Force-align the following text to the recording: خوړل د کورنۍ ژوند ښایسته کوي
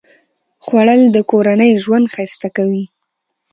خوړل 0.65 1.01
د 1.11 1.17
کورنۍ 1.31 1.71
ژوند 1.83 2.05
ښایسته 2.13 2.49
کوي 2.57 2.85